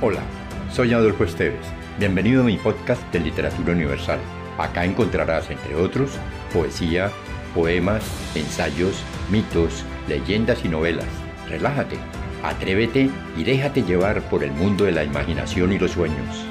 Hola, 0.00 0.22
soy 0.70 0.92
Adolfo 0.92 1.24
Esteves. 1.24 1.66
Bienvenido 1.98 2.42
a 2.42 2.44
mi 2.44 2.56
podcast 2.56 3.02
de 3.12 3.18
Literatura 3.18 3.72
Universal. 3.72 4.20
Acá 4.56 4.84
encontrarás, 4.84 5.50
entre 5.50 5.74
otros, 5.74 6.12
poesía, 6.52 7.10
poemas, 7.52 8.04
ensayos, 8.36 9.02
mitos, 9.28 9.84
leyendas 10.06 10.64
y 10.64 10.68
novelas. 10.68 11.08
Relájate, 11.48 11.96
atrévete 12.44 13.10
y 13.36 13.42
déjate 13.42 13.82
llevar 13.82 14.22
por 14.30 14.44
el 14.44 14.52
mundo 14.52 14.84
de 14.84 14.92
la 14.92 15.02
imaginación 15.02 15.72
y 15.72 15.80
los 15.80 15.90
sueños. 15.90 16.46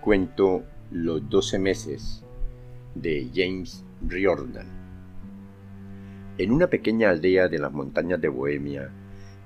Cuento 0.00 0.62
Los 0.90 1.28
doce 1.28 1.58
meses 1.58 2.24
de 2.94 3.28
James 3.34 3.84
Riordan. 4.00 4.85
En 6.38 6.52
una 6.52 6.66
pequeña 6.66 7.08
aldea 7.08 7.48
de 7.48 7.58
las 7.58 7.72
montañas 7.72 8.20
de 8.20 8.28
Bohemia 8.28 8.90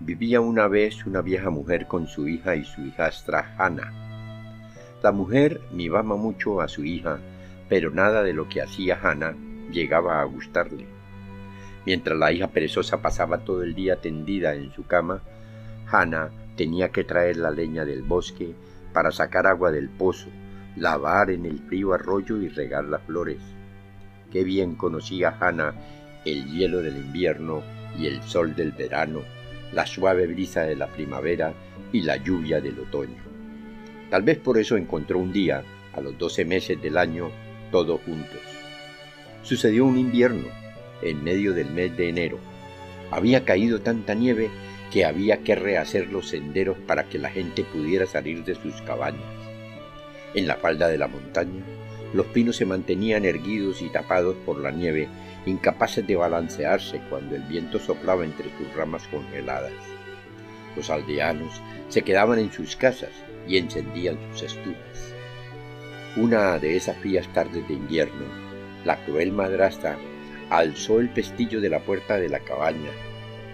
vivía 0.01 0.41
una 0.41 0.67
vez 0.67 1.07
una 1.07 1.23
vieja 1.23 1.49
mujer 1.49 1.87
con 1.87 2.09
su 2.09 2.27
hija 2.27 2.57
y 2.57 2.65
su 2.65 2.81
hijastra 2.85 3.55
Hannah. 3.59 3.93
La 5.01 5.13
mujer 5.13 5.61
mimaba 5.71 6.17
mucho 6.17 6.61
a 6.61 6.67
su 6.67 6.85
hija, 6.85 7.21
pero 7.69 7.93
nada 7.93 8.25
de 8.25 8.33
lo 8.33 8.49
que 8.49 8.61
hacía 8.61 8.99
Hannah 9.01 9.37
llegaba 9.71 10.21
a 10.21 10.25
gustarle. 10.25 10.85
Mientras 11.87 12.19
la 12.19 12.33
hija 12.33 12.49
perezosa 12.49 13.01
pasaba 13.01 13.45
todo 13.45 13.63
el 13.63 13.77
día 13.77 14.01
tendida 14.01 14.57
en 14.57 14.73
su 14.73 14.85
cama, 14.85 15.23
Hannah 15.93 16.31
tenía 16.57 16.91
que 16.91 17.05
traer 17.05 17.37
la 17.37 17.53
leña 17.53 17.85
del 17.85 18.03
bosque 18.03 18.53
para 18.93 19.13
sacar 19.13 19.47
agua 19.47 19.71
del 19.71 19.91
pozo, 19.91 20.29
lavar 20.75 21.31
en 21.31 21.47
el 21.47 21.61
frío 21.61 21.95
arroyo 21.95 22.39
y 22.39 22.49
regar 22.49 22.85
las 22.87 23.03
flores. 23.03 23.39
Qué 24.33 24.43
bien 24.43 24.75
conocía 24.75 25.37
Hannah 25.39 25.75
el 26.25 26.51
hielo 26.51 26.83
del 26.83 26.97
invierno 26.97 27.63
y 27.99 28.07
el 28.07 28.23
sol 28.23 28.55
del 28.55 28.73
verano, 28.73 29.23
la 29.73 29.87
suave 29.87 30.27
brisa 30.27 30.63
de 30.63 30.77
la 30.77 30.89
primavera 30.89 31.55
y 31.93 32.03
la 32.03 32.17
lluvia 32.17 32.61
del 32.61 32.79
otoño. 32.79 33.23
Tal 34.11 34.23
vez 34.23 34.39
por 34.39 34.59
eso 34.59 34.77
encontró 34.77 35.19
un 35.19 35.33
día, 35.33 35.63
a 35.93 36.01
los 36.01 36.17
doce 36.19 36.45
meses 36.45 36.81
del 36.81 36.99
año, 36.99 37.31
todos 37.71 38.01
juntos. 38.03 38.41
Sucedió 39.43 39.85
un 39.85 39.99
invierno, 39.99 40.49
en 41.03 41.25
medio 41.25 41.53
del 41.55 41.71
mes 41.71 41.97
de 41.97 42.09
enero. 42.09 42.39
Había 43.11 43.45
caído 43.45 43.81
tanta 43.81 44.15
nieve 44.15 44.51
que 44.93 45.05
había 45.05 45.39
que 45.39 45.55
rehacer 45.55 46.09
los 46.09 46.29
senderos 46.29 46.77
para 46.87 47.05
que 47.05 47.19
la 47.19 47.31
gente 47.31 47.65
pudiera 47.65 48.07
salir 48.07 48.45
de 48.45 48.55
sus 48.55 48.75
cabañas. 48.83 49.23
En 50.35 50.47
la 50.47 50.57
falda 50.57 50.89
de 50.89 50.99
la 50.99 51.09
montaña, 51.09 51.63
los 52.13 52.27
pinos 52.27 52.57
se 52.57 52.67
mantenían 52.67 53.25
erguidos 53.25 53.83
y 53.83 53.89
tapados 53.89 54.37
por 54.45 54.59
la 54.59 54.71
nieve 54.71 55.09
incapaces 55.47 56.07
de 56.07 56.17
balancearse 56.17 57.01
cuando 57.09 57.37
el 57.37 57.43
viento 57.43 57.79
soplaba 57.79 58.25
entre 58.25 58.51
sus 58.57 58.73
ramas 58.75 59.07
congeladas. 59.09 59.73
Los 60.77 60.91
aldeanos 60.91 61.61
se 61.89 62.03
quedaban 62.03 62.39
en 62.39 62.53
sus 62.53 62.77
casas 62.77 63.11
y 63.47 63.57
encendían 63.57 64.19
sus 64.33 64.43
estufas. 64.43 65.15
Una 66.17 66.59
de 66.59 66.77
esas 66.77 66.97
frías 66.99 67.33
tardes 67.33 67.67
de 67.69 67.75
invierno, 67.75 68.27
la 68.85 68.97
cruel 69.05 69.33
madrastra 69.33 69.97
alzó 70.51 71.01
el 71.01 71.09
pestillo 71.11 71.61
de 71.61 71.71
la 71.71 71.81
puerta 71.81 72.19
de 72.19 72.29
la 72.29 72.41
cabaña, 72.41 72.91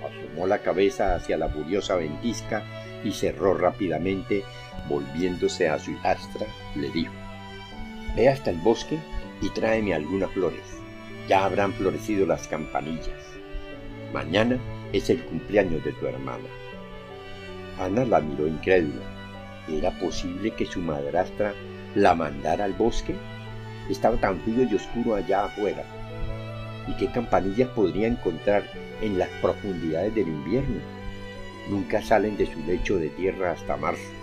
asomó 0.01 0.47
la 0.47 0.59
cabeza 0.59 1.15
hacia 1.15 1.37
la 1.37 1.49
furiosa 1.49 1.97
ventisca 1.97 2.65
y 3.05 3.13
cerró 3.13 3.55
rápidamente, 3.55 4.43
volviéndose 4.89 5.69
a 5.69 5.79
su 5.79 5.93
hijastra, 5.93 6.47
le 6.75 6.91
dijo, 6.91 7.13
Ve 8.17 8.29
hasta 8.29 8.51
el 8.51 8.57
bosque 8.59 8.99
y 9.41 9.51
tráeme 9.51 9.95
algunas 9.95 10.31
flores 10.33 10.77
ya 11.29 11.45
habrán 11.45 11.73
florecido 11.73 12.27
las 12.27 12.47
campanillas. 12.47 13.09
Mañana 14.13 14.59
es 14.93 15.11
el 15.11 15.23
cumpleaños 15.25 15.85
de 15.85 15.93
tu 15.93 16.07
hermana. 16.07 16.45
Ana 17.81 18.05
la 18.05 18.21
miró 18.21 18.47
incrédula. 18.47 19.03
¿Era 19.69 19.91
posible 19.99 20.53
que 20.53 20.67
su 20.67 20.81
madrastra 20.81 21.53
la 21.95 22.15
mandara 22.15 22.65
al 22.65 22.75
bosque? 22.75 23.15
Estaba 23.91 24.17
tan 24.17 24.41
frío 24.41 24.63
y 24.71 24.75
oscuro 24.75 25.17
allá 25.17 25.45
afuera. 25.45 25.85
¿Y 26.87 26.97
qué 26.97 27.11
campanillas 27.11 27.69
podría 27.71 28.07
encontrar 28.07 28.63
en 29.03 29.19
las 29.19 29.29
profundidades 29.43 30.15
del 30.15 30.29
invierno? 30.29 30.81
Nunca 31.69 32.01
salen 32.01 32.37
de 32.37 32.47
su 32.47 32.61
lecho 32.65 32.97
de 32.99 33.09
tierra 33.11 33.53
hasta 33.53 33.77
marzo. 33.77 34.16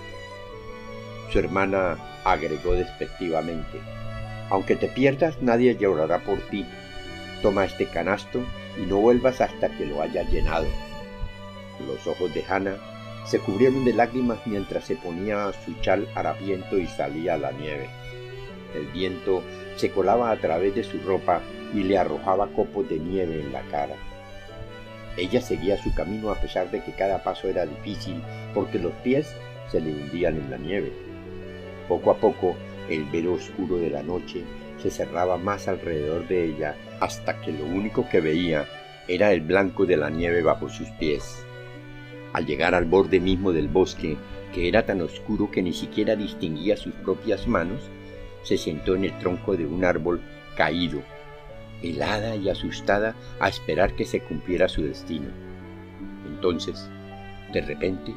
Su 1.33 1.39
hermana 1.39 1.97
agregó 2.23 2.73
despectivamente, 2.75 3.81
aunque 4.51 4.75
te 4.75 4.87
pierdas, 4.87 5.41
nadie 5.41 5.75
llorará 5.75 6.19
por 6.19 6.37
ti, 6.51 6.63
Toma 7.41 7.65
este 7.65 7.87
canasto 7.87 8.39
y 8.77 8.85
no 8.85 8.97
vuelvas 8.97 9.41
hasta 9.41 9.69
que 9.69 9.87
lo 9.87 10.03
hayas 10.03 10.31
llenado. 10.31 10.67
Los 11.87 12.05
ojos 12.05 12.31
de 12.35 12.45
Hannah 12.47 12.77
se 13.25 13.39
cubrieron 13.39 13.83
de 13.83 13.93
lágrimas 13.93 14.45
mientras 14.45 14.85
se 14.85 14.95
ponía 14.95 15.51
su 15.65 15.73
chal 15.81 16.07
harapiento 16.13 16.77
y 16.77 16.85
salía 16.85 17.33
a 17.33 17.37
la 17.39 17.51
nieve. 17.51 17.89
El 18.75 18.85
viento 18.91 19.41
se 19.75 19.89
colaba 19.89 20.29
a 20.29 20.37
través 20.37 20.75
de 20.75 20.83
su 20.83 20.99
ropa 20.99 21.41
y 21.73 21.81
le 21.81 21.97
arrojaba 21.97 22.47
copos 22.49 22.87
de 22.87 22.99
nieve 22.99 23.41
en 23.41 23.51
la 23.51 23.63
cara. 23.71 23.95
Ella 25.17 25.41
seguía 25.41 25.81
su 25.81 25.95
camino 25.95 26.29
a 26.29 26.35
pesar 26.35 26.69
de 26.69 26.83
que 26.83 26.91
cada 26.91 27.23
paso 27.23 27.49
era 27.49 27.65
difícil 27.65 28.21
porque 28.53 28.77
los 28.77 28.93
pies 29.03 29.35
se 29.71 29.81
le 29.81 29.91
hundían 29.91 30.37
en 30.37 30.51
la 30.51 30.57
nieve. 30.57 31.12
Poco 31.87 32.11
a 32.11 32.17
poco 32.17 32.55
el 32.89 33.05
velo 33.05 33.33
oscuro 33.33 33.77
de 33.77 33.89
la 33.89 34.03
noche 34.03 34.43
se 34.77 34.89
cerraba 34.89 35.37
más 35.37 35.67
alrededor 35.67 36.27
de 36.27 36.45
ella 36.45 36.75
hasta 36.99 37.39
que 37.41 37.51
lo 37.51 37.65
único 37.65 38.07
que 38.09 38.21
veía 38.21 38.65
era 39.07 39.31
el 39.31 39.41
blanco 39.41 39.85
de 39.85 39.97
la 39.97 40.09
nieve 40.09 40.41
bajo 40.41 40.69
sus 40.69 40.89
pies. 40.91 41.45
Al 42.33 42.45
llegar 42.45 42.73
al 42.73 42.85
borde 42.85 43.19
mismo 43.19 43.51
del 43.51 43.67
bosque, 43.67 44.17
que 44.53 44.67
era 44.67 44.85
tan 44.85 45.01
oscuro 45.01 45.51
que 45.51 45.61
ni 45.61 45.73
siquiera 45.73 46.15
distinguía 46.15 46.77
sus 46.77 46.93
propias 46.93 47.47
manos, 47.47 47.81
se 48.43 48.57
sentó 48.57 48.95
en 48.95 49.05
el 49.05 49.17
tronco 49.19 49.55
de 49.55 49.65
un 49.65 49.83
árbol 49.83 50.21
caído, 50.55 51.01
helada 51.81 52.35
y 52.35 52.49
asustada 52.49 53.15
a 53.39 53.49
esperar 53.49 53.95
que 53.95 54.05
se 54.05 54.21
cumpliera 54.21 54.67
su 54.69 54.83
destino. 54.83 55.27
Entonces, 56.27 56.89
de 57.51 57.61
repente, 57.61 58.13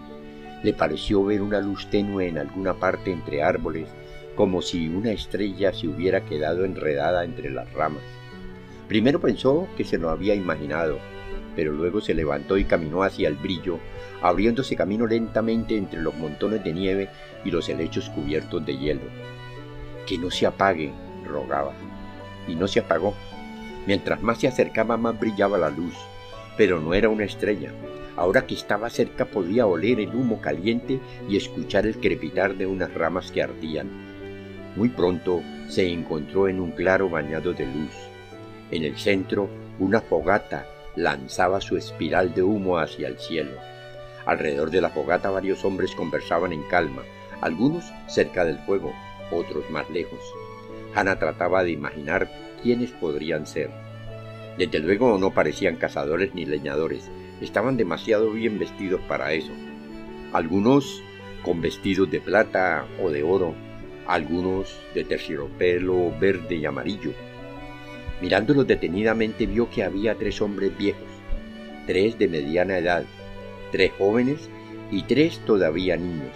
le 0.67 0.73
pareció 0.73 1.23
ver 1.23 1.43
una 1.43 1.61
luz 1.61 1.87
tenue 1.91 2.27
en 2.27 2.39
alguna 2.39 2.75
parte 2.75 3.13
entre 3.13 3.41
árboles, 3.41 3.87
como 4.35 4.61
si 4.63 4.89
una 4.89 5.13
estrella 5.13 5.73
se 5.73 5.87
hubiera 5.87 6.25
quedado 6.25 6.65
enredada 6.65 7.25
entre 7.25 7.51
las 7.51 7.73
ramas. 7.73 8.03
Primero 8.89 9.21
pensó 9.21 9.69
que 9.77 9.85
se 9.85 9.97
lo 9.97 10.11
había 10.11 10.35
imaginado, 10.35 10.99
pero 11.55 11.71
luego 11.71 12.01
se 12.01 12.15
levantó 12.15 12.59
y 12.59 12.65
caminó 12.65 13.05
hacia 13.05 13.29
el 13.29 13.37
brillo, 13.37 13.79
abriéndose 14.21 14.75
camino 14.75 15.07
lentamente 15.07 15.77
entre 15.77 16.01
los 16.01 16.17
montones 16.17 16.65
de 16.65 16.73
nieve 16.73 17.11
y 17.45 17.53
los 17.53 17.69
helechos 17.69 18.11
cubiertos 18.11 18.67
de 18.67 18.77
hielo. 18.77 19.03
Que 20.05 20.19
no 20.19 20.33
se 20.33 20.47
apague, 20.47 20.91
rogaba. 21.25 21.75
Y 22.49 22.57
no 22.57 22.67
se 22.67 22.81
apagó. 22.81 23.15
Mientras 23.87 24.21
más 24.21 24.41
se 24.41 24.49
acercaba, 24.49 24.97
más 24.97 25.17
brillaba 25.17 25.59
la 25.59 25.71
luz. 25.71 25.95
Pero 26.57 26.81
no 26.81 26.93
era 26.93 27.09
una 27.09 27.23
estrella. 27.23 27.71
Ahora 28.17 28.47
que 28.47 28.55
estaba 28.55 28.89
cerca 28.89 29.27
podía 29.27 29.67
oler 29.67 30.01
el 30.01 30.15
humo 30.15 30.41
caliente 30.41 31.01
y 31.29 31.37
escuchar 31.37 31.87
el 31.87 31.99
crepitar 31.99 32.57
de 32.57 32.67
unas 32.67 32.93
ramas 32.95 33.31
que 33.31 33.43
ardían. 33.43 33.89
Muy 34.75 34.89
pronto 34.89 35.43
se 35.69 35.89
encontró 35.89 36.49
en 36.49 36.61
un 36.61 36.71
claro 36.71 37.11
bañado 37.11 37.53
de 37.53 37.67
luz. 37.67 37.93
En 38.71 38.85
el 38.85 38.97
centro, 38.97 39.49
una 39.79 40.01
fogata 40.01 40.67
lanzaba 40.97 41.61
su 41.61 41.77
espiral 41.77 42.35
de 42.35 42.43
humo 42.43 42.79
hacia 42.79 43.09
el 43.09 43.19
cielo. 43.19 43.53
Alrededor 44.25 44.71
de 44.71 44.81
la 44.81 44.91
fogata 44.91 45.31
varios 45.31 45.65
hombres 45.65 45.95
conversaban 45.95 46.53
en 46.53 46.63
calma, 46.65 47.03
algunos 47.43 47.85
cerca 48.09 48.45
del 48.45 48.59
fuego, 48.61 48.93
otros 49.31 49.69
más 49.71 49.89
lejos. 49.91 50.21
Hannah 50.95 51.19
trataba 51.19 51.63
de 51.63 51.71
imaginar 51.71 52.31
quiénes 52.63 52.91
podrían 52.93 53.47
ser. 53.47 53.71
Desde 54.57 54.79
luego 54.79 55.19
no 55.19 55.33
parecían 55.33 55.77
cazadores 55.77 56.35
ni 56.35 56.47
leñadores, 56.47 57.11
estaban 57.41 57.77
demasiado 57.77 58.31
bien 58.31 58.59
vestidos 58.59 59.01
para 59.03 59.33
eso. 59.33 59.53
Algunos 60.33 61.03
con 61.43 61.61
vestidos 61.61 62.11
de 62.11 62.21
plata 62.21 62.87
o 63.03 63.11
de 63.11 63.23
oro, 63.23 63.55
algunos 64.07 64.81
de 64.95 65.05
terciopelo 65.05 66.13
verde 66.19 66.57
y 66.57 66.67
amarillo, 66.67 67.13
Mirándolos 68.21 68.67
detenidamente 68.67 69.47
vio 69.47 69.69
que 69.69 69.83
había 69.83 70.15
tres 70.15 70.41
hombres 70.41 70.77
viejos, 70.77 71.09
tres 71.87 72.19
de 72.19 72.29
mediana 72.29 72.79
edad, 72.79 73.05
tres 73.73 73.93
jóvenes 73.99 74.49
y 74.91 75.03
tres 75.03 75.39
todavía 75.45 75.97
niños. 75.97 76.35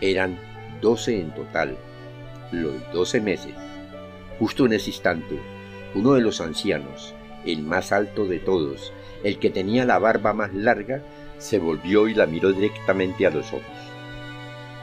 Eran 0.00 0.38
doce 0.80 1.18
en 1.20 1.34
total, 1.34 1.76
los 2.52 2.74
doce 2.92 3.20
meses. 3.20 3.54
Justo 4.38 4.66
en 4.66 4.74
ese 4.74 4.90
instante, 4.90 5.38
uno 5.94 6.12
de 6.12 6.20
los 6.20 6.40
ancianos, 6.40 7.14
el 7.46 7.62
más 7.62 7.92
alto 7.92 8.26
de 8.26 8.38
todos, 8.38 8.92
el 9.24 9.38
que 9.38 9.50
tenía 9.50 9.84
la 9.84 9.98
barba 9.98 10.32
más 10.32 10.52
larga, 10.54 11.02
se 11.38 11.58
volvió 11.58 12.08
y 12.08 12.14
la 12.14 12.26
miró 12.26 12.52
directamente 12.52 13.26
a 13.26 13.30
los 13.30 13.52
ojos. 13.52 13.92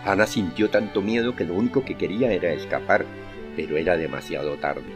Ana 0.06 0.26
sintió 0.26 0.70
tanto 0.70 1.02
miedo 1.02 1.36
que 1.36 1.46
lo 1.46 1.54
único 1.54 1.84
que 1.84 1.96
quería 1.96 2.32
era 2.32 2.52
escapar, 2.52 3.06
pero 3.56 3.78
era 3.78 3.98
demasiado 3.98 4.56
tarde. 4.58 4.94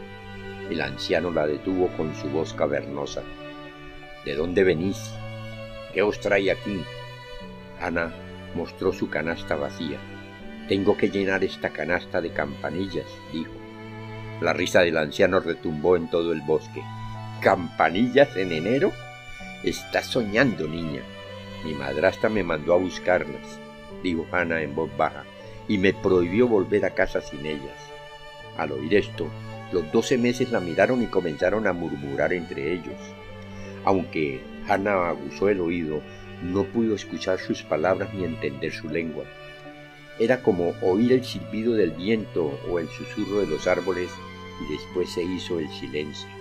El 0.70 0.80
anciano 0.80 1.30
la 1.30 1.46
detuvo 1.46 1.88
con 1.96 2.14
su 2.14 2.28
voz 2.28 2.54
cavernosa. 2.54 3.22
¿De 4.24 4.34
dónde 4.34 4.64
venís? 4.64 5.12
¿Qué 5.92 6.02
os 6.02 6.20
trae 6.20 6.50
aquí? 6.50 6.82
Ana 7.80 8.12
mostró 8.54 8.92
su 8.92 9.10
canasta 9.10 9.56
vacía. 9.56 9.98
Tengo 10.68 10.96
que 10.96 11.10
llenar 11.10 11.44
esta 11.44 11.70
canasta 11.70 12.20
de 12.20 12.32
campanillas, 12.32 13.06
dijo. 13.32 13.52
La 14.40 14.52
risa 14.52 14.80
del 14.80 14.96
anciano 14.96 15.40
retumbó 15.40 15.96
en 15.96 16.08
todo 16.08 16.32
el 16.32 16.40
bosque. 16.40 16.82
¿Campanillas 17.44 18.34
en 18.38 18.52
enero? 18.52 18.90
Estás 19.64 20.06
soñando, 20.06 20.66
niña. 20.66 21.02
Mi 21.62 21.74
madrastra 21.74 22.30
me 22.30 22.42
mandó 22.42 22.72
a 22.72 22.78
buscarlas, 22.78 23.60
dijo 24.02 24.26
Ana 24.32 24.62
en 24.62 24.74
voz 24.74 24.88
baja, 24.96 25.24
y 25.68 25.76
me 25.76 25.92
prohibió 25.92 26.48
volver 26.48 26.86
a 26.86 26.94
casa 26.94 27.20
sin 27.20 27.44
ellas. 27.44 27.76
Al 28.56 28.72
oír 28.72 28.94
esto, 28.94 29.26
los 29.72 29.92
doce 29.92 30.16
meses 30.16 30.52
la 30.52 30.60
miraron 30.60 31.02
y 31.02 31.06
comenzaron 31.06 31.66
a 31.66 31.74
murmurar 31.74 32.32
entre 32.32 32.72
ellos. 32.72 32.96
Aunque 33.84 34.40
Hannah 34.66 35.10
aguzó 35.10 35.50
el 35.50 35.60
oído, 35.60 36.00
no 36.42 36.64
pudo 36.64 36.94
escuchar 36.94 37.40
sus 37.40 37.62
palabras 37.62 38.14
ni 38.14 38.24
entender 38.24 38.72
su 38.72 38.88
lengua. 38.88 39.24
Era 40.18 40.40
como 40.40 40.72
oír 40.80 41.12
el 41.12 41.22
silbido 41.22 41.74
del 41.74 41.90
viento 41.90 42.58
o 42.70 42.78
el 42.78 42.88
susurro 42.88 43.40
de 43.40 43.48
los 43.48 43.66
árboles 43.66 44.08
y 44.66 44.72
después 44.72 45.10
se 45.12 45.22
hizo 45.22 45.58
el 45.58 45.68
silencio. 45.68 46.33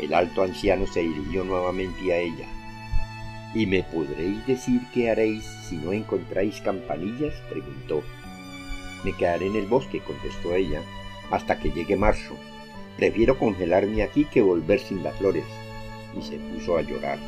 El 0.00 0.14
alto 0.14 0.42
anciano 0.42 0.86
se 0.86 1.00
dirigió 1.00 1.44
nuevamente 1.44 2.12
a 2.12 2.18
ella. 2.18 2.46
¿Y 3.54 3.66
me 3.66 3.82
podréis 3.82 4.46
decir 4.46 4.82
qué 4.92 5.10
haréis 5.10 5.44
si 5.44 5.76
no 5.76 5.92
encontráis 5.92 6.60
campanillas? 6.60 7.34
preguntó. 7.50 8.02
Me 9.04 9.12
quedaré 9.12 9.46
en 9.46 9.56
el 9.56 9.66
bosque, 9.66 10.00
contestó 10.00 10.54
ella, 10.54 10.82
hasta 11.30 11.58
que 11.58 11.70
llegue 11.70 11.96
marzo. 11.96 12.36
Prefiero 12.96 13.38
congelarme 13.38 14.02
aquí 14.02 14.24
que 14.24 14.42
volver 14.42 14.80
sin 14.80 15.02
las 15.02 15.16
flores. 15.16 15.44
Y 16.18 16.22
se 16.22 16.36
puso 16.38 16.76
a 16.76 16.82
llorar. 16.82 17.18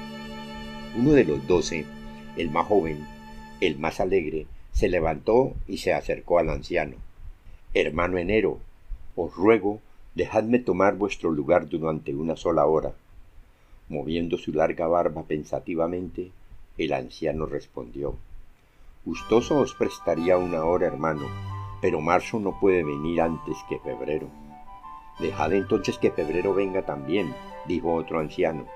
Uno 0.96 1.12
de 1.12 1.25
los 1.25 1.46
doce, 1.46 1.87
el 2.37 2.50
más 2.50 2.66
joven, 2.66 3.06
el 3.61 3.78
más 3.78 4.00
alegre, 4.00 4.46
se 4.73 4.88
levantó 4.88 5.55
y 5.66 5.78
se 5.78 5.93
acercó 5.93 6.38
al 6.38 6.50
anciano. 6.50 6.96
Hermano 7.75 8.19
Enero, 8.19 8.58
os 9.16 9.34
ruego, 9.34 9.81
dejadme 10.15 10.59
tomar 10.59 10.97
vuestro 10.97 11.31
lugar 11.31 11.69
durante 11.69 12.15
una 12.15 12.37
sola 12.37 12.67
hora. 12.67 12.93
Moviendo 13.89 14.39
su 14.39 14.53
larga 14.53 14.87
barba 14.87 15.23
pensativamente, 15.25 16.31
el 16.79 16.93
anciano 16.93 17.47
respondió 17.47 18.15
Gustoso 19.05 19.59
os 19.59 19.75
prestaría 19.75 20.37
una 20.37 20.65
hora, 20.65 20.87
hermano, 20.87 21.27
pero 21.81 22.01
marzo 22.01 22.39
no 22.39 22.61
puede 22.61 22.85
venir 22.85 23.23
antes 23.23 23.57
que 23.69 23.79
febrero. 23.79 24.29
Dejad 25.19 25.55
entonces 25.55 25.97
que 25.97 26.11
febrero 26.11 26.53
venga 26.55 26.85
también, 26.85 27.35
dijo 27.67 27.95
otro 27.95 28.21
anciano, 28.21 28.67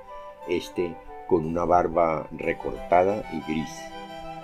este 0.49 0.97
con 1.29 1.45
una 1.45 1.65
barba 1.65 2.27
recortada 2.33 3.23
y 3.33 3.41
gris. 3.51 3.71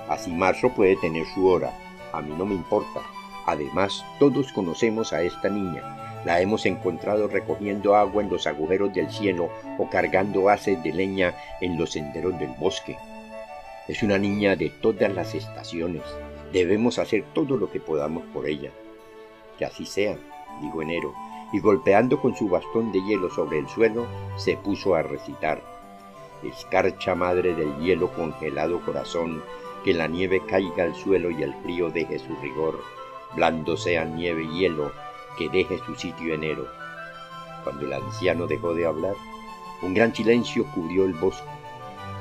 Así 0.08 0.30
marzo 0.30 0.70
puede 0.74 0.96
tener 0.96 1.26
su 1.34 1.46
hora, 1.46 1.72
a 2.12 2.20
mí 2.20 2.34
no 2.36 2.44
me 2.44 2.54
importa. 2.54 3.00
Además, 3.46 4.04
todos 4.18 4.52
conocemos 4.52 5.12
a 5.12 5.22
esta 5.22 5.48
niña. 5.48 5.99
La 6.24 6.40
hemos 6.40 6.66
encontrado 6.66 7.28
recogiendo 7.28 7.96
agua 7.96 8.22
en 8.22 8.30
los 8.30 8.46
agujeros 8.46 8.92
del 8.92 9.10
cielo 9.10 9.50
o 9.78 9.88
cargando 9.88 10.48
haces 10.48 10.82
de 10.82 10.92
leña 10.92 11.34
en 11.60 11.78
los 11.78 11.92
senderos 11.92 12.38
del 12.38 12.50
bosque. 12.58 12.98
Es 13.88 14.02
una 14.02 14.18
niña 14.18 14.56
de 14.56 14.70
todas 14.70 15.12
las 15.12 15.34
estaciones, 15.34 16.02
Debemos 16.52 16.98
hacer 16.98 17.24
todo 17.32 17.56
lo 17.56 17.70
que 17.70 17.78
podamos 17.78 18.24
por 18.34 18.48
ella. 18.48 18.72
Que 19.56 19.64
así 19.64 19.86
sea, 19.86 20.16
dijo 20.60 20.82
Enero, 20.82 21.14
y 21.52 21.60
golpeando 21.60 22.20
con 22.20 22.34
su 22.34 22.48
bastón 22.48 22.90
de 22.90 23.00
hielo 23.04 23.30
sobre 23.30 23.58
el 23.58 23.68
suelo, 23.68 24.06
se 24.36 24.56
puso 24.56 24.96
a 24.96 25.02
recitar. 25.02 25.62
Escarcha 26.42 27.14
madre 27.14 27.54
del 27.54 27.76
hielo 27.78 28.12
congelado 28.12 28.84
corazón, 28.84 29.42
que 29.84 29.94
la 29.94 30.08
nieve 30.08 30.42
caiga 30.48 30.84
al 30.84 30.94
suelo 30.94 31.30
y 31.30 31.42
el 31.42 31.54
frío 31.62 31.90
deje 31.90 32.18
su 32.18 32.34
rigor, 32.36 32.80
blando 33.36 33.76
sea 33.76 34.04
nieve 34.04 34.42
y 34.42 34.60
hielo, 34.60 34.90
que 35.36 35.48
deje 35.48 35.78
su 35.86 35.94
sitio 35.94 36.34
enero. 36.34 36.66
Cuando 37.64 37.86
el 37.86 37.92
anciano 37.92 38.46
dejó 38.46 38.74
de 38.74 38.86
hablar, 38.86 39.14
un 39.82 39.94
gran 39.94 40.14
silencio 40.14 40.66
cubrió 40.74 41.04
el 41.04 41.14
bosque. 41.14 41.48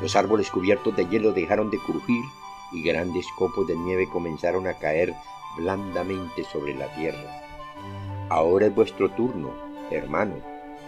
Los 0.02 0.16
árboles 0.16 0.50
cubiertos 0.50 0.96
de 0.96 1.06
hielo 1.08 1.32
dejaron 1.34 1.70
de 1.70 1.78
crujir 1.80 2.24
y 2.72 2.84
grandes 2.84 3.26
copos 3.38 3.68
de 3.68 3.76
nieve 3.76 4.08
comenzaron 4.10 4.68
a 4.68 4.74
caer 4.76 5.14
blandamente 5.58 6.44
sobre 6.46 6.76
la 6.76 6.88
tierra. 6.96 7.42
Ahora 8.30 8.68
es 8.68 8.76
vuestro 8.76 9.10
turno, 9.12 9.52
hermano, 9.92 10.36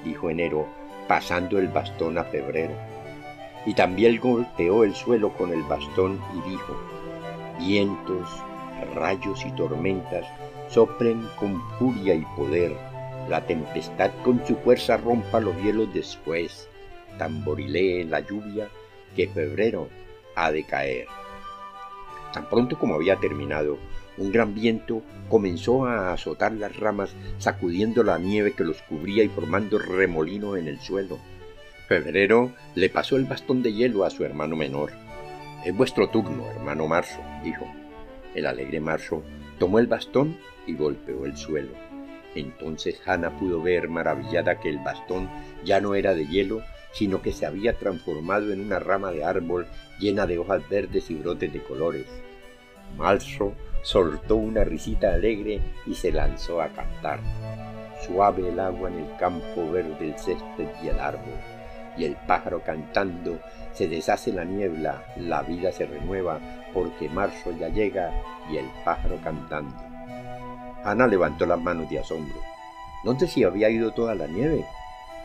dijo 0.04 0.30
enero, 0.30 0.66
pasando 1.08 1.60
el 1.60 1.68
bastón 1.68 2.18
a 2.18 2.24
febrero. 2.24 2.74
Y 3.66 3.74
también 3.74 4.20
golpeó 4.20 4.84
el 4.84 4.96
suelo 4.96 5.34
con 5.34 5.52
el 5.52 5.64
bastón 5.64 6.20
y 6.36 6.50
dijo, 6.50 6.76
vientos, 7.60 8.30
rayos 8.96 9.46
y 9.46 9.52
tormentas 9.52 10.26
soplen 10.72 11.28
con 11.38 11.62
furia 11.78 12.16
y 12.16 12.26
poder, 12.36 12.76
la 13.30 13.46
tempestad 13.46 14.12
con 14.24 14.46
su 14.46 14.56
fuerza 14.58 14.98
rompa 14.98 15.40
los 15.40 15.56
hielos 15.62 15.94
después, 15.94 16.68
tamborilee 17.18 18.06
la 18.06 18.22
lluvia 18.22 18.70
que 19.16 19.28
febrero 19.28 19.90
ha 20.36 20.52
de 20.52 20.64
caer. 20.64 21.08
Tan 22.34 22.50
pronto 22.50 22.80
como 22.80 22.96
había 22.96 23.18
terminado, 23.18 23.78
un 24.18 24.32
gran 24.32 24.54
viento 24.54 25.02
comenzó 25.30 25.86
a 25.86 26.14
azotar 26.14 26.54
las 26.54 26.76
ramas, 26.78 27.14
sacudiendo 27.38 28.04
la 28.04 28.18
nieve 28.18 28.54
que 28.54 28.64
los 28.64 28.82
cubría 28.84 29.24
y 29.24 29.30
formando 29.30 29.80
remolinos 29.80 30.58
en 30.58 30.68
el 30.68 30.80
suelo. 30.80 31.20
Febrero 31.88 32.52
le 32.76 32.90
pasó 32.90 33.18
el 33.18 33.26
bastón 33.26 33.62
de 33.62 33.74
hielo 33.74 34.06
a 34.06 34.10
su 34.10 34.24
hermano 34.24 34.56
menor. 34.56 34.92
Es 35.66 35.76
vuestro 35.76 36.10
turno, 36.10 36.50
hermano 36.52 36.88
Marzo, 36.88 37.20
dijo. 37.44 37.81
El 38.36 38.46
alegre 38.46 38.80
Marzo 38.80 39.24
tomó 39.60 39.80
el 39.80 39.88
bastón 39.88 40.38
y 40.66 40.76
golpeó 40.76 41.26
el 41.26 41.38
suelo. 41.38 41.72
Entonces 42.36 43.02
Hannah 43.06 43.38
pudo 43.38 43.62
ver 43.62 43.90
maravillada 43.90 44.60
que 44.60 44.70
el 44.70 44.80
bastón 44.80 45.30
ya 45.66 45.82
no 45.82 45.96
era 45.96 46.14
de 46.14 46.28
hielo, 46.28 46.62
sino 46.94 47.22
que 47.22 47.32
se 47.32 47.46
había 47.46 47.78
transformado 47.78 48.52
en 48.52 48.62
una 48.62 48.80
rama 48.80 49.12
de 49.12 49.24
árbol 49.24 49.68
llena 50.00 50.26
de 50.26 50.38
hojas 50.38 50.68
verdes 50.70 51.10
y 51.10 51.16
brotes 51.16 51.52
de 51.52 51.62
colores. 51.64 52.08
Marzo 52.98 53.54
soltó 53.84 54.36
una 54.36 54.64
risita 54.64 55.14
alegre 55.14 55.62
y 55.86 55.96
se 55.96 56.12
lanzó 56.12 56.62
a 56.62 56.70
cantar. 56.70 57.20
Suave 58.06 58.50
el 58.50 58.60
agua 58.60 58.90
en 58.90 59.00
el 59.00 59.18
campo 59.18 59.72
verde, 59.72 60.10
el 60.10 60.18
césped 60.18 60.68
y 60.84 60.88
el 60.88 61.00
árbol, 61.00 61.36
y 61.98 62.06
el 62.06 62.16
pájaro 62.28 62.62
cantando, 62.64 63.40
se 63.74 63.88
deshace 63.88 64.34
la 64.34 64.44
niebla, 64.44 65.06
la 65.18 65.44
vida 65.44 65.72
se 65.72 65.86
renueva, 65.86 66.40
porque 66.74 67.10
marzo 67.10 67.52
ya 67.52 67.70
llega 67.70 68.12
y 68.52 68.58
el 68.58 68.66
pájaro 68.84 69.18
cantando. 69.24 69.76
Ana 70.84 71.08
levantó 71.08 71.46
las 71.46 71.60
manos 71.62 71.90
de 71.90 72.00
asombro. 72.00 72.40
¿Dónde 73.04 73.28
se 73.28 73.46
había 73.46 73.70
ido 73.70 73.92
toda 73.92 74.16
la 74.16 74.28
nieve? 74.28 74.66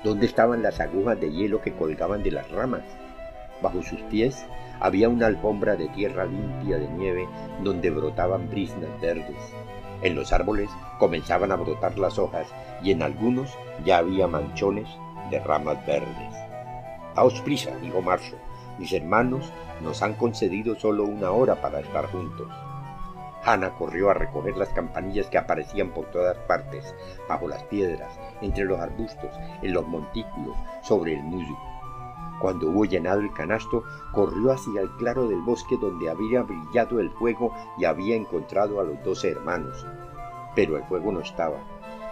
¿Dónde 0.04 0.26
estaban 0.26 0.62
las 0.62 0.80
agujas 0.80 1.20
de 1.20 1.32
hielo 1.32 1.60
que 1.62 1.72
colgaban 1.72 2.22
de 2.22 2.30
las 2.30 2.50
ramas? 2.50 2.82
Bajo 3.62 3.82
sus 3.82 4.00
pies 4.02 4.46
había 4.80 5.08
una 5.08 5.26
alfombra 5.26 5.76
de 5.76 5.88
tierra 5.88 6.26
limpia 6.26 6.78
de 6.78 6.88
nieve 6.88 7.28
donde 7.62 7.90
brotaban 7.90 8.48
brisnas 8.50 8.90
verdes. 9.00 9.36
En 10.02 10.14
los 10.14 10.32
árboles 10.32 10.68
comenzaban 10.98 11.52
a 11.52 11.56
brotar 11.56 11.98
las 11.98 12.18
hojas 12.18 12.46
y 12.82 12.90
en 12.90 13.02
algunos 13.02 13.56
ya 13.84 13.98
había 13.98 14.26
manchones 14.26 14.88
de 15.30 15.40
ramas 15.40 15.84
verdes. 15.86 16.34
Daos 17.14 17.40
prisa, 17.40 17.70
dijo 17.80 18.02
Marzo. 18.02 18.36
Mis 18.78 18.92
hermanos 18.92 19.52
nos 19.82 20.02
han 20.02 20.14
concedido 20.14 20.78
solo 20.78 21.04
una 21.04 21.30
hora 21.30 21.60
para 21.60 21.80
estar 21.80 22.06
juntos. 22.06 22.48
Ana 23.44 23.70
corrió 23.74 24.10
a 24.10 24.14
recoger 24.14 24.56
las 24.56 24.70
campanillas 24.70 25.28
que 25.28 25.38
aparecían 25.38 25.90
por 25.90 26.06
todas 26.06 26.36
partes, 26.48 26.94
bajo 27.28 27.46
las 27.46 27.62
piedras, 27.64 28.18
entre 28.40 28.64
los 28.64 28.80
arbustos, 28.80 29.30
en 29.62 29.72
los 29.72 29.86
montículos, 29.86 30.56
sobre 30.82 31.14
el 31.14 31.22
musgo. 31.22 31.56
Cuando 32.40 32.68
hubo 32.68 32.84
llenado 32.84 33.20
el 33.20 33.32
canasto, 33.32 33.84
corrió 34.12 34.52
hacia 34.52 34.80
el 34.80 34.90
claro 34.96 35.28
del 35.28 35.40
bosque 35.40 35.76
donde 35.80 36.10
había 36.10 36.42
brillado 36.42 37.00
el 37.00 37.10
fuego 37.12 37.54
y 37.78 37.84
había 37.84 38.16
encontrado 38.16 38.80
a 38.80 38.84
los 38.84 39.02
doce 39.04 39.30
hermanos. 39.30 39.86
Pero 40.54 40.76
el 40.76 40.84
fuego 40.84 41.12
no 41.12 41.20
estaba, 41.20 41.58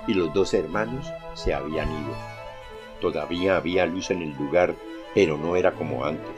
y 0.07 0.15
los 0.15 0.33
doce 0.33 0.61
hermanos 0.61 1.13
se 1.35 1.53
habían 1.53 1.91
ido. 1.91 2.15
Todavía 3.01 3.57
había 3.57 3.87
luz 3.87 4.11
en 4.11 4.23
el 4.23 4.37
lugar, 4.37 4.75
pero 5.15 5.39
no 5.39 5.57
era 5.57 5.73
como 5.73 6.05
antes. 6.05 6.35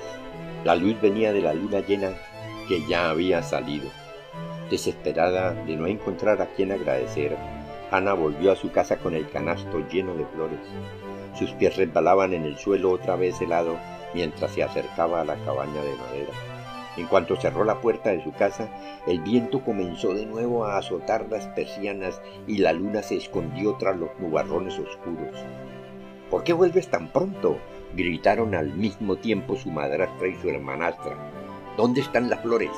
La 0.64 0.76
luz 0.76 1.00
venía 1.00 1.32
de 1.32 1.42
la 1.42 1.54
luna 1.54 1.80
llena 1.80 2.10
que 2.68 2.84
ya 2.86 3.10
había 3.10 3.42
salido. 3.42 3.88
Desesperada 4.70 5.52
de 5.52 5.76
no 5.76 5.86
encontrar 5.86 6.42
a 6.42 6.46
quien 6.46 6.72
agradecer, 6.72 7.36
Ana 7.90 8.14
volvió 8.14 8.50
a 8.50 8.56
su 8.56 8.72
casa 8.72 8.96
con 8.96 9.14
el 9.14 9.28
canasto 9.30 9.86
lleno 9.88 10.14
de 10.14 10.26
flores. 10.26 10.58
Sus 11.38 11.52
pies 11.52 11.76
resbalaban 11.76 12.32
en 12.32 12.44
el 12.44 12.56
suelo 12.58 12.90
otra 12.90 13.14
vez 13.14 13.40
helado 13.40 13.76
mientras 14.14 14.52
se 14.52 14.62
acercaba 14.62 15.20
a 15.20 15.24
la 15.24 15.36
cabaña 15.36 15.82
de 15.82 15.94
madera. 15.94 16.32
En 16.96 17.06
cuanto 17.06 17.36
cerró 17.36 17.62
la 17.64 17.80
puerta 17.80 18.10
de 18.10 18.24
su 18.24 18.32
casa, 18.32 18.68
el 19.06 19.20
viento 19.20 19.62
comenzó 19.62 20.14
de 20.14 20.24
nuevo 20.24 20.64
a 20.64 20.78
azotar 20.78 21.26
las 21.30 21.46
persianas 21.48 22.20
y 22.46 22.58
la 22.58 22.72
luna 22.72 23.02
se 23.02 23.16
escondió 23.16 23.74
tras 23.74 23.96
los 23.96 24.08
nubarrones 24.18 24.78
oscuros. 24.78 25.36
¿Por 26.30 26.42
qué 26.42 26.54
vuelves 26.54 26.88
tan 26.88 27.08
pronto? 27.08 27.58
Gritaron 27.94 28.54
al 28.54 28.72
mismo 28.74 29.16
tiempo 29.16 29.56
su 29.56 29.70
madrastra 29.70 30.28
y 30.28 30.34
su 30.36 30.48
hermanastra. 30.48 31.16
¿Dónde 31.76 32.00
están 32.00 32.30
las 32.30 32.40
flores? 32.40 32.70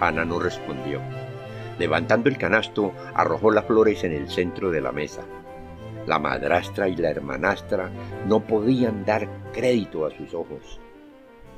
Ana 0.00 0.24
no 0.24 0.38
respondió. 0.38 1.00
Levantando 1.78 2.28
el 2.28 2.38
canasto, 2.38 2.92
arrojó 3.14 3.50
las 3.50 3.64
flores 3.64 4.04
en 4.04 4.12
el 4.12 4.28
centro 4.28 4.70
de 4.70 4.80
la 4.80 4.92
mesa. 4.92 5.24
La 6.06 6.18
madrastra 6.18 6.88
y 6.88 6.96
la 6.96 7.10
hermanastra 7.10 7.90
no 8.26 8.40
podían 8.40 9.04
dar 9.04 9.28
crédito 9.52 10.06
a 10.06 10.10
sus 10.10 10.34
ojos. 10.34 10.80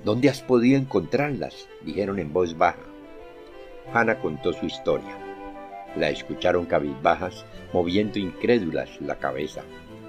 ¿Dónde 0.04 0.28
has 0.28 0.42
podido 0.42 0.78
encontrarlas? 0.78 1.68
dijeron 1.82 2.18
en 2.18 2.32
voz 2.32 2.56
baja. 2.56 2.80
Ana 3.92 4.18
contó 4.18 4.52
su 4.52 4.66
historia. 4.66 5.16
La 5.96 6.10
escucharon 6.10 6.66
cabizbajas, 6.66 7.44
moviendo 7.72 8.18
incrédulas 8.18 9.00
la 9.00 9.16
cabeza. 9.16 9.62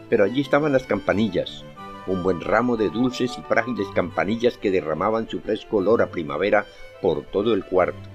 Pero 0.09 0.23
allí 0.23 0.41
estaban 0.41 0.71
las 0.71 0.83
campanillas, 0.83 1.65
un 2.07 2.23
buen 2.23 2.41
ramo 2.41 2.77
de 2.77 2.89
dulces 2.89 3.37
y 3.37 3.41
frágiles 3.41 3.87
campanillas 3.93 4.57
que 4.57 4.71
derramaban 4.71 5.29
su 5.29 5.39
fresco 5.39 5.77
olor 5.77 6.01
a 6.01 6.11
primavera 6.11 6.65
por 7.01 7.23
todo 7.23 7.53
el 7.53 7.65
cuarto. 7.65 8.09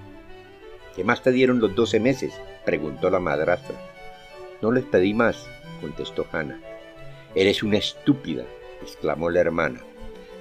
¿Qué 0.94 1.04
más 1.04 1.22
te 1.22 1.32
dieron 1.32 1.60
los 1.60 1.74
doce 1.74 2.00
meses? 2.00 2.32
preguntó 2.64 3.10
la 3.10 3.20
madrastra. 3.20 3.76
No 4.62 4.72
les 4.72 4.84
pedí 4.84 5.14
más, 5.14 5.46
contestó 5.80 6.26
Hannah. 6.32 6.60
Eres 7.34 7.62
una 7.62 7.76
estúpida, 7.76 8.44
exclamó 8.82 9.30
la 9.30 9.40
hermana. 9.40 9.80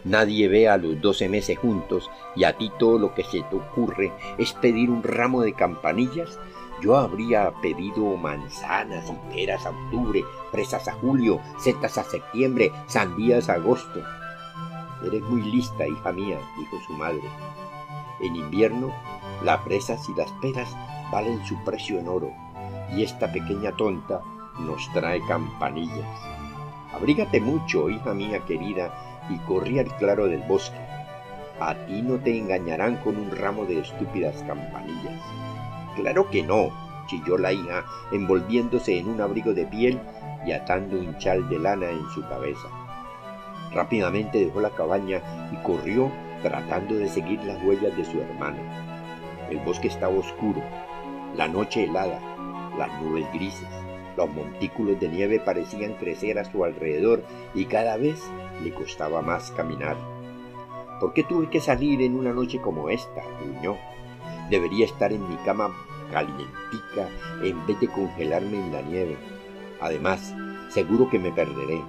Nadie 0.06 0.48
ve 0.48 0.70
a 0.70 0.78
los 0.78 1.02
doce 1.02 1.28
meses 1.28 1.58
juntos 1.58 2.10
y 2.36 2.44
a 2.44 2.54
ti 2.54 2.72
todo 2.80 3.00
lo 3.00 3.14
que 3.14 3.24
se 3.24 3.42
te 3.42 3.56
ocurre 3.56 4.14
es 4.38 4.54
pedir 4.54 4.90
un 4.90 5.04
ramo 5.04 5.42
de 5.42 5.54
campanillas. 5.54 6.40
Yo 6.82 6.98
habría 6.98 7.52
pedido 7.62 8.18
manzanas 8.18 9.10
y 9.10 9.34
peras 9.34 9.66
a 9.66 9.70
octubre, 9.70 10.24
fresas 10.52 10.88
a 10.88 10.94
julio, 10.94 11.40
setas 11.58 11.98
a 11.98 12.04
septiembre, 12.04 12.72
sandías 12.88 13.50
a 13.50 13.54
agosto. 13.54 14.02
Eres 15.06 15.22
muy 15.24 15.42
lista, 15.42 15.88
hija 15.88 16.12
mía, 16.12 16.38
dijo 16.58 16.78
su 16.86 16.94
madre. 16.94 17.24
En 18.20 18.36
invierno, 18.36 18.92
las 19.44 19.64
fresas 19.64 20.08
y 20.10 20.16
las 20.16 20.32
peras 20.34 20.76
valen 21.12 21.46
su 21.46 21.56
precio 21.64 22.00
en 22.00 22.08
oro, 22.08 22.32
y 22.96 23.04
esta 23.04 23.32
pequeña 23.32 23.72
tonta 23.72 24.22
nos 24.60 24.92
trae 24.94 25.22
campanillas. 25.28 26.08
Abrígate 26.94 27.42
mucho, 27.42 27.90
hija 27.90 28.14
mía 28.14 28.40
querida, 28.46 28.94
y 29.30 29.38
corrí 29.40 29.80
al 29.80 29.96
claro 29.98 30.28
del 30.28 30.44
bosque. 30.44 30.78
A 31.60 31.74
ti 31.86 32.02
no 32.02 32.18
te 32.18 32.38
engañarán 32.38 32.98
con 32.98 33.18
un 33.18 33.32
ramo 33.32 33.66
de 33.66 33.80
estúpidas 33.80 34.44
campanillas. 34.44 35.22
Claro 35.96 36.30
que 36.30 36.44
no, 36.44 36.70
chilló 37.08 37.38
la 37.38 37.54
hija, 37.54 37.86
envolviéndose 38.12 38.98
en 38.98 39.10
un 39.10 39.22
abrigo 39.22 39.54
de 39.54 39.66
piel 39.66 40.00
y 40.46 40.52
atando 40.52 40.98
un 40.98 41.18
chal 41.18 41.48
de 41.50 41.60
lana 41.60 41.90
en 41.90 42.10
su 42.14 42.22
cabeza. 42.28 42.68
Rápidamente 43.74 44.46
dejó 44.46 44.62
la 44.62 44.70
cabaña 44.70 45.22
y 45.52 45.56
corrió 45.64 46.12
tratando 46.42 46.96
de 46.96 47.10
seguir 47.10 47.44
las 47.44 47.62
huellas 47.64 47.96
de 47.98 48.06
su 48.06 48.20
hermana. 48.20 49.48
El 49.50 49.60
bosque 49.60 49.88
estaba 49.88 50.16
oscuro, 50.16 50.62
la 51.36 51.48
noche 51.48 51.84
helada, 51.84 52.20
las 52.78 53.02
nubes 53.02 53.26
grises. 53.34 53.68
Los 54.16 54.30
montículos 54.30 55.00
de 55.00 55.10
nieve 55.10 55.40
parecían 55.40 55.94
crecer 55.96 56.40
a 56.40 56.46
su 56.46 56.64
alrededor 56.64 57.24
y 57.54 57.66
cada 57.66 57.98
vez 57.98 58.22
le 58.64 58.72
costaba 58.72 59.22
más 59.22 59.52
caminar. 59.52 59.98
¿Por 61.00 61.14
qué 61.14 61.24
tuve 61.24 61.50
que 61.50 61.60
salir 61.60 62.02
en 62.02 62.16
una 62.16 62.32
noche 62.32 62.62
como 62.62 62.90
esta? 62.90 63.22
gruñó. 63.42 63.76
Debería 64.50 64.86
estar 64.86 65.12
en 65.12 65.28
mi 65.28 65.36
cama 65.38 65.74
calientica 66.12 67.10
en 67.42 67.66
vez 67.66 67.80
de 67.80 67.88
congelarme 67.88 68.58
en 68.58 68.72
la 68.72 68.82
nieve. 68.82 69.18
Además, 69.82 70.36
seguro 70.70 71.10
que 71.10 71.20
me 71.20 71.32
perderé. 71.32 71.82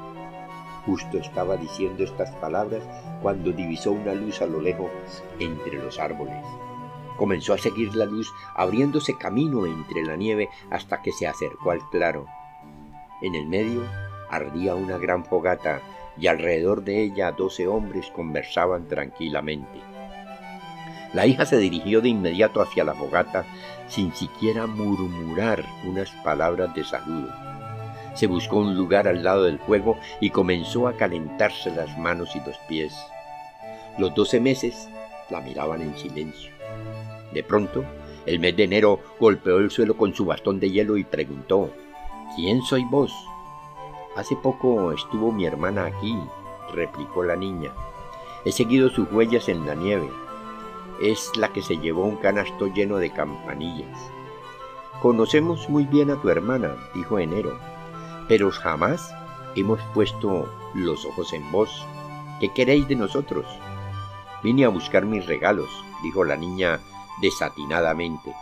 Justo 0.87 1.19
estaba 1.19 1.57
diciendo 1.57 2.05
estas 2.05 2.31
palabras 2.37 2.83
cuando 3.21 3.53
divisó 3.53 3.93
una 3.93 4.15
luz 4.15 4.41
a 4.41 4.47
lo 4.47 4.61
lejos 4.61 4.91
entre 5.41 5.83
los 5.83 5.99
árboles. 5.99 6.45
Comenzó 7.17 7.55
a 7.55 7.59
seguir 7.59 7.95
la 7.95 8.05
luz, 8.05 8.31
abriéndose 8.55 9.17
camino 9.17 9.67
entre 9.67 10.05
la 10.05 10.17
nieve 10.17 10.49
hasta 10.71 11.03
que 11.03 11.13
se 11.13 11.27
acercó 11.27 11.71
al 11.71 11.81
claro. 11.91 12.27
En 13.23 13.35
el 13.35 13.47
medio 13.47 13.83
ardía 14.31 14.75
una 14.75 14.99
gran 14.99 15.25
fogata 15.25 15.81
y 16.19 16.27
alrededor 16.27 16.85
de 16.85 17.03
ella 17.03 17.33
doce 17.33 17.67
hombres 17.67 18.11
conversaban 18.15 18.87
tranquilamente. 18.87 19.96
La 21.13 21.27
hija 21.27 21.47
se 21.47 21.59
dirigió 21.59 22.01
de 22.01 22.09
inmediato 22.09 22.61
hacia 22.61 22.85
la 22.85 22.95
fogata 22.95 23.45
sin 23.89 24.15
siquiera 24.15 24.67
murmurar 24.67 25.65
unas 25.85 26.11
palabras 26.25 26.75
de 26.75 26.85
saludo. 26.85 27.33
Se 28.15 28.27
buscó 28.27 28.57
un 28.57 28.77
lugar 28.77 29.07
al 29.07 29.23
lado 29.23 29.45
del 29.45 29.59
fuego 29.59 29.99
y 30.21 30.31
comenzó 30.31 30.89
a 30.89 30.97
calentarse 30.97 31.71
las 31.71 31.97
manos 31.99 32.35
y 32.35 32.41
los 32.41 32.57
pies. 32.69 32.95
Los 33.99 34.15
doce 34.15 34.41
meses 34.41 34.89
la 35.31 35.41
miraban 35.41 35.83
en 35.83 35.97
silencio. 35.97 36.51
De 37.33 37.43
pronto, 37.43 37.85
el 38.25 38.41
mes 38.41 38.57
de 38.57 38.65
enero 38.65 39.01
golpeó 39.21 39.59
el 39.59 39.71
suelo 39.71 39.97
con 39.97 40.15
su 40.15 40.25
bastón 40.25 40.59
de 40.61 40.71
hielo 40.71 40.97
y 40.97 41.05
preguntó, 41.05 41.71
¿Quién 42.35 42.63
soy 42.63 42.85
vos? 42.85 43.13
Hace 44.17 44.35
poco 44.37 44.93
estuvo 44.93 45.31
mi 45.31 45.45
hermana 45.45 45.87
aquí, 45.87 46.17
replicó 46.75 47.23
la 47.23 47.37
niña. 47.37 47.71
He 48.45 48.53
seguido 48.53 48.89
sus 48.89 49.11
huellas 49.13 49.49
en 49.49 49.67
la 49.67 49.75
nieve. 49.75 50.09
Es 51.01 51.31
la 51.37 51.53
que 51.53 51.63
se 51.63 51.77
llevó 51.77 52.05
un 52.05 52.17
canasto 52.17 52.69
lleno 52.69 52.97
de 52.97 53.11
campanillas. 53.11 53.99
Conocemos 55.03 55.69
muy 55.69 55.85
bien 55.85 56.11
a 56.11 56.21
tu 56.21 56.31
hermana, 56.31 56.75
dijo 56.95 57.19
Enero, 57.19 57.59
pero 58.29 58.51
jamás 58.51 59.15
hemos 59.55 59.81
puesto 59.93 60.51
los 60.75 61.05
ojos 61.05 61.33
en 61.33 61.51
vos. 61.53 61.87
¿Qué 62.41 62.49
queréis 62.49 62.89
de 62.89 62.97
nosotros? 62.97 63.47
Vine 64.43 64.65
a 64.65 64.69
buscar 64.69 65.05
mis 65.05 65.27
regalos, 65.27 65.69
dijo 66.03 66.25
la 66.25 66.37
niña 66.37 66.81
desatinadamente. 67.21 68.35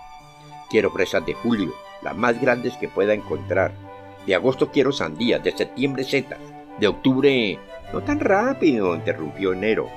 Quiero 0.71 0.91
fresas 0.91 1.25
de 1.27 1.35
julio, 1.35 1.73
las 2.03 2.17
más 2.17 2.41
grandes 2.41 2.77
que 2.77 2.89
pueda 2.89 3.15
encontrar. 3.15 3.73
De 4.27 4.35
agosto 4.35 4.71
quiero 4.71 4.93
sandías, 4.93 5.43
de 5.43 5.57
septiembre 5.57 6.05
setas, 6.05 6.41
de 6.79 6.87
octubre... 6.87 7.59
No 7.93 8.03
tan 8.03 8.19
rápido, 8.19 8.95
interrumpió 8.97 9.53
enero. 9.53 9.89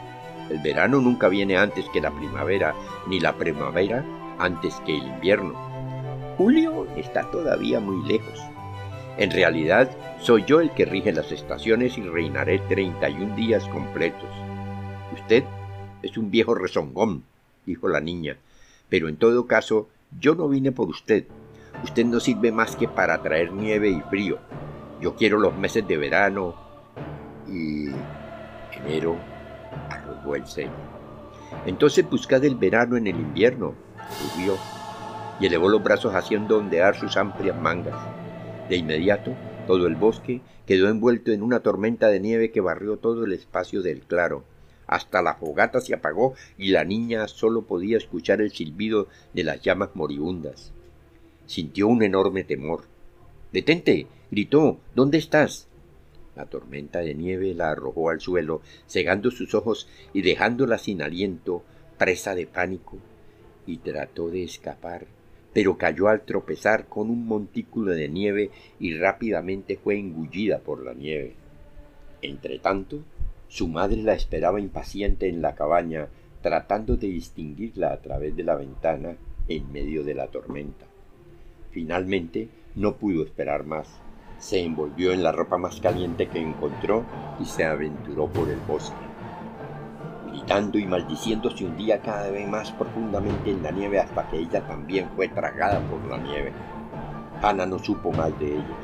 El 0.50 0.60
verano 0.60 1.02
nunca 1.02 1.28
viene 1.28 1.58
antes 1.58 1.86
que 1.90 2.02
la 2.02 2.12
primavera, 2.12 2.74
ni 3.08 3.20
la 3.20 3.38
primavera 3.38 4.06
antes 4.40 4.76
que 4.86 4.98
el 4.98 5.08
invierno. 5.08 5.54
Julio 6.38 6.88
está 6.96 7.30
todavía 7.32 7.80
muy 7.80 8.08
lejos. 8.08 8.40
En 9.18 9.32
realidad, 9.32 9.90
soy 10.20 10.46
yo 10.46 10.62
el 10.62 10.72
que 10.72 10.86
rige 10.86 11.12
las 11.12 11.32
estaciones 11.32 11.98
y 11.98 12.02
reinaré 12.02 12.60
31 12.60 13.36
días 13.36 13.68
completos. 13.68 14.30
Usted 15.14 15.44
es 16.04 16.18
un 16.18 16.30
viejo 16.30 16.54
rezongón, 16.54 17.24
dijo 17.66 17.90
la 17.90 18.00
niña, 18.00 18.38
pero 18.90 19.10
en 19.10 19.18
todo 19.18 19.48
caso, 19.48 19.90
yo 20.20 20.36
no 20.36 20.48
vine 20.48 20.72
por 20.72 20.88
usted. 20.88 21.26
Usted 21.84 22.06
no 22.06 22.20
sirve 22.20 22.52
más 22.52 22.76
que 22.76 22.88
para 22.88 23.22
traer 23.22 23.52
nieve 23.52 23.90
y 23.90 24.02
frío. 24.02 24.38
Yo 25.02 25.16
quiero 25.16 25.40
los 25.40 25.56
meses 25.58 25.88
de 25.88 25.98
verano 25.98 26.56
y 27.48 27.88
enero 28.72 29.18
el 30.36 30.46
ceño. 30.48 30.72
Entonces 31.66 32.10
buscad 32.10 32.44
el 32.46 32.56
verano 32.56 32.98
en 32.98 33.08
el 33.08 33.16
invierno, 33.16 33.76
rugió, 34.36 34.58
y 35.40 35.46
elevó 35.46 35.70
los 35.70 35.84
brazos 35.84 36.16
haciendo 36.16 36.58
ondear 36.58 36.96
sus 36.96 37.18
amplias 37.18 37.60
mangas. 37.60 37.96
De 38.70 38.78
inmediato, 38.78 39.34
todo 39.66 39.88
el 39.88 39.96
bosque 39.96 40.42
quedó 40.66 40.90
envuelto 40.90 41.32
en 41.32 41.42
una 41.42 41.62
tormenta 41.62 42.08
de 42.08 42.20
nieve 42.20 42.52
que 42.52 42.62
barrió 42.62 42.98
todo 42.98 43.26
el 43.26 43.34
espacio 43.34 43.82
del 43.82 44.02
claro. 44.02 44.44
Hasta 44.88 45.22
la 45.22 45.36
fogata 45.36 45.82
se 45.82 45.94
apagó 45.94 46.34
y 46.58 46.70
la 46.72 46.86
niña 46.86 47.28
solo 47.28 47.64
podía 47.64 47.98
escuchar 47.98 48.42
el 48.42 48.52
silbido 48.52 49.08
de 49.34 49.44
las 49.44 49.62
llamas 49.62 49.90
moribundas. 49.94 50.72
Sintió 51.46 51.88
un 51.88 52.04
enorme 52.04 52.44
temor. 52.44 52.84
Detente. 53.52 54.08
gritó. 54.32 54.80
¿Dónde 54.96 55.18
estás? 55.18 55.68
La 56.38 56.46
tormenta 56.46 57.00
de 57.00 57.16
nieve 57.16 57.56
la 57.56 57.72
arrojó 57.72 58.12
al 58.12 58.22
suelo, 58.22 58.62
cegando 58.86 59.32
sus 59.32 59.56
ojos 59.56 59.90
y 60.14 60.22
dejándola 60.22 60.78
sin 60.78 61.02
aliento, 61.02 61.64
presa 61.98 62.36
de 62.36 62.46
pánico, 62.46 63.00
y 63.66 63.78
trató 63.78 64.30
de 64.30 64.44
escapar, 64.44 65.08
pero 65.52 65.80
cayó 65.80 66.10
al 66.10 66.22
tropezar 66.22 66.86
con 66.86 67.10
un 67.10 67.26
montículo 67.26 67.94
de 67.94 68.08
nieve 68.08 68.52
y 68.80 68.96
rápidamente 68.96 69.78
fue 69.78 69.98
engullida 69.98 70.60
por 70.60 70.86
la 70.86 70.94
nieve. 70.94 71.34
Entretanto, 72.22 73.00
su 73.48 73.68
madre 73.68 74.04
la 74.04 74.14
esperaba 74.14 74.60
impaciente 74.60 75.28
en 75.28 75.42
la 75.42 75.56
cabaña, 75.56 76.08
tratando 76.44 76.98
de 76.98 77.08
distinguirla 77.08 77.94
a 77.94 78.00
través 78.00 78.36
de 78.36 78.44
la 78.44 78.54
ventana 78.54 79.18
en 79.48 79.72
medio 79.72 80.04
de 80.04 80.14
la 80.14 80.28
tormenta. 80.28 80.86
Finalmente 81.72 82.48
no 82.76 82.98
pudo 82.98 83.24
esperar 83.24 83.66
más. 83.66 84.07
Se 84.40 84.64
envolvió 84.64 85.14
en 85.14 85.24
la 85.24 85.32
ropa 85.32 85.58
más 85.58 85.80
caliente 85.82 86.28
que 86.28 86.40
encontró 86.40 87.04
y 87.40 87.46
se 87.46 87.66
aventuró 87.66 88.28
por 88.28 88.48
el 88.50 88.60
bosque. 88.68 88.96
Gritando 90.28 90.78
y 90.78 90.86
maldiciendo 90.86 91.50
se 91.50 91.66
hundía 91.66 92.02
cada 92.02 92.30
vez 92.30 92.48
más 92.48 92.72
profundamente 92.72 93.50
en 93.50 93.64
la 93.64 93.72
nieve 93.72 94.00
hasta 94.00 94.30
que 94.30 94.38
ella 94.38 94.66
también 94.68 95.10
fue 95.16 95.28
tragada 95.28 95.80
por 95.90 96.06
la 96.06 96.18
nieve. 96.18 96.54
Ana 97.42 97.66
no 97.66 97.80
supo 97.80 98.12
más 98.12 98.38
de 98.40 98.54
ellos. 98.54 98.78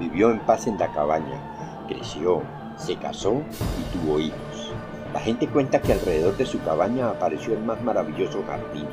Vivió 0.00 0.30
en 0.30 0.40
paz 0.40 0.66
en 0.66 0.78
la 0.78 0.92
cabaña, 0.92 1.86
creció, 1.86 2.42
se 2.76 2.96
casó 2.96 3.42
y 3.78 3.98
tuvo 3.98 4.18
hijos. 4.18 4.72
La 5.12 5.20
gente 5.20 5.48
cuenta 5.48 5.80
que 5.80 5.92
alrededor 5.92 6.36
de 6.36 6.46
su 6.46 6.60
cabaña 6.60 7.08
apareció 7.08 7.54
el 7.54 7.62
más 7.62 7.82
maravilloso 7.82 8.42
jardín. 8.46 8.86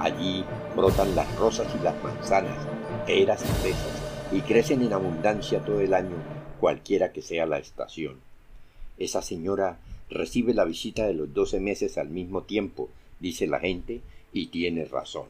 Allí 0.00 0.44
brotan 0.74 1.14
las 1.14 1.32
rosas 1.36 1.66
y 1.78 1.84
las 1.84 1.94
manzanas, 2.02 2.56
peras 3.06 3.42
y 3.42 3.48
fresas, 3.62 4.01
y 4.32 4.40
crecen 4.40 4.82
en 4.82 4.92
abundancia 4.92 5.60
todo 5.60 5.80
el 5.80 5.94
año, 5.94 6.16
cualquiera 6.58 7.12
que 7.12 7.22
sea 7.22 7.46
la 7.46 7.58
estación. 7.58 8.16
Esa 8.98 9.20
señora 9.20 9.78
recibe 10.08 10.54
la 10.54 10.64
visita 10.64 11.06
de 11.06 11.14
los 11.14 11.32
doce 11.34 11.60
meses 11.60 11.98
al 11.98 12.08
mismo 12.08 12.42
tiempo, 12.42 12.88
dice 13.20 13.46
la 13.46 13.60
gente, 13.60 14.00
y 14.32 14.46
tiene 14.46 14.84
razón. 14.84 15.26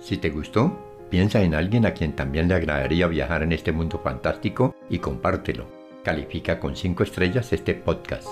Si 0.00 0.16
te 0.16 0.30
gustó, 0.30 0.78
piensa 1.10 1.42
en 1.42 1.54
alguien 1.54 1.86
a 1.86 1.94
quien 1.94 2.14
también 2.14 2.48
le 2.48 2.54
agradaría 2.54 3.06
viajar 3.06 3.42
en 3.42 3.52
este 3.52 3.72
mundo 3.72 4.00
fantástico 4.02 4.74
y 4.88 4.98
compártelo. 4.98 5.66
Califica 6.02 6.60
con 6.60 6.76
5 6.76 7.02
estrellas 7.02 7.52
este 7.52 7.74
podcast. 7.74 8.28